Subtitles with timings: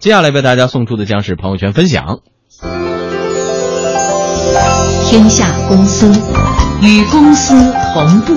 [0.00, 2.20] 接下来为大家送出的将是朋友圈分享。
[5.04, 6.10] 天下公司
[6.82, 7.52] 与公司
[7.92, 8.34] 同步。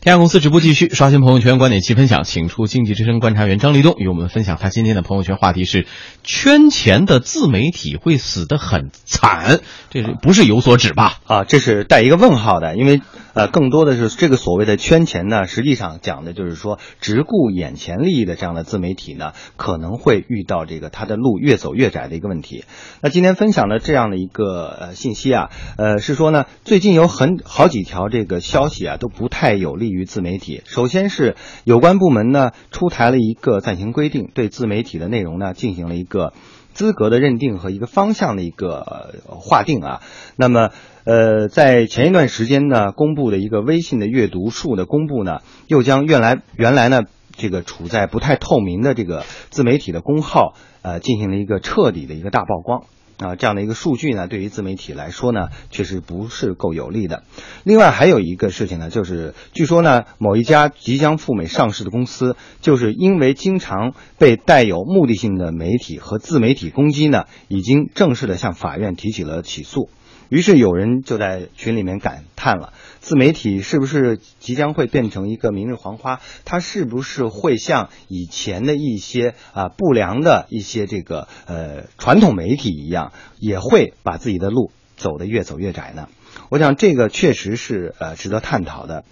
[0.00, 5.86] 天下公司直播继续，刷新朋友圈观点及分享，请出经济之声观察员张立东与我们分享他今天的朋友圈话题是：
[6.24, 9.60] 圈钱的自媒体会死得很惨，
[9.90, 11.18] 这是不是有所指吧？
[11.26, 13.00] 啊，这是带一个问号的，因为
[13.36, 22.64] 呃，更多的是这个所谓的圈钱呢，实际上讲的就是说只顾眼前利益的这样的自媒体呢，可能会遇到这个他的路越走越窄的一个问题。
[23.02, 30.62] 那今天分享的这样的一个呃信息啊，呃是说呢，最近有很好几条这个消息啊都不太有利于自媒体。
[30.64, 36.32] 首先是有关部门呢出台了一个暂行规定，对自媒体的内容呢进行了一个
[36.72, 39.14] 资格的认定和一个方向的一个
[39.48, 40.02] 划定啊。
[40.36, 40.70] 那么
[41.04, 45.38] 呃，在前一段时间呢，公布的一个微信的阅读数的公布呢，
[45.68, 47.02] 又将原来原来呢
[47.36, 52.84] 这个处在不太透明的这个自媒体的公号呃进行了一个彻底的一个大曝光。
[53.18, 57.22] 啊，这样的一个数据呢，对于自媒体来说呢，确实不是够有利的。
[57.64, 69.88] 另外还有一个事情呢，就是据说呢，某一家即将赴美上市的公司，就是因为经常被带有目的性的媒体和自媒体攻击呢，已经正式的向法院提起了起诉。
[70.28, 76.20] 于是有人就在群里面感叹了：自媒体是不是即将会变成一个明日黄花？
[76.44, 86.08] 它是不是会像以前的一些啊不良的一些这个呃传统媒体一样，也会把自己的路走得越走越窄呢？
[86.48, 89.04] 我想这个确实是呃值得探讨的，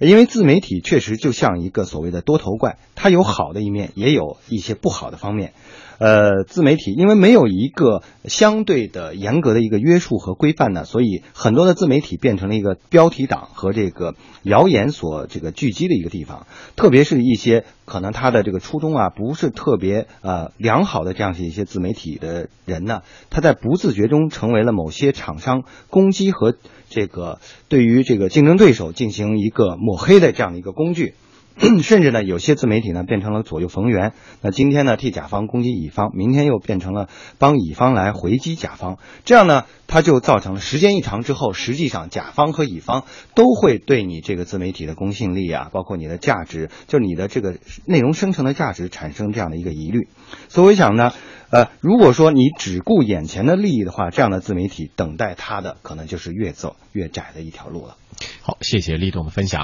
[0.00, 5.52] 因为自媒体确实就像一个所谓的多头怪，它有好的一面，也有一些不好的方面。
[5.98, 16.46] 呃，自媒体因为没有一个相对的严格的一个约束和规范呢，所以很多的自媒体变成了一个标题党和这个谣言所这个聚集的一个地方。
[16.76, 26.54] 特别是一些可能他的这个初衷啊不是特别呃良好的这样一些自媒体的人呢，他在不自觉中成为了某些厂商攻击和
[26.88, 31.14] 这个对于这个竞争对手进行一个抹黑的这样的一个工具。
[31.82, 34.12] 甚至呢，有些自媒体呢变成了左右逢源。
[34.40, 37.08] 那今天呢替甲方攻击乙方，明天又变成了
[37.38, 38.98] 帮乙方来回击甲方。
[39.24, 43.04] 这样呢，它就造成了时间一长之后，实际上甲方和乙方
[43.34, 50.08] 都会对你这个自媒体的公信力啊，包括你的价值，就是你的这个内容生成的价值产生这样的一个疑虑。
[50.48, 51.12] 所以我想呢，
[51.50, 57.96] 呃，如果说你只顾眼前的利益的话，这样的自媒体等待它的可能就是越走越窄的一条路了。
[58.42, 59.56] 好，谢谢李总的分享。